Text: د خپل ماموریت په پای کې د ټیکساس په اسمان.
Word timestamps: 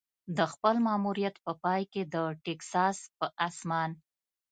د 0.37 0.39
خپل 0.53 0.75
ماموریت 0.87 1.35
په 1.45 1.51
پای 1.63 1.81
کې 1.93 2.03
د 2.13 2.15
ټیکساس 2.43 2.97
په 3.17 3.25
اسمان. 3.47 3.91